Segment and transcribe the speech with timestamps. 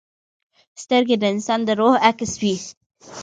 [0.83, 2.55] سترګې د انسان د روح عکس وي